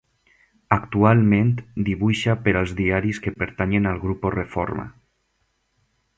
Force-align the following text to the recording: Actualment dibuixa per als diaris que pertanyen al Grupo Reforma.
Actualment 0.75 1.51
dibuixa 1.89 2.35
per 2.47 2.55
als 2.63 2.73
diaris 2.81 3.21
que 3.27 3.35
pertanyen 3.43 3.91
al 3.91 4.01
Grupo 4.07 4.35
Reforma. 4.39 4.89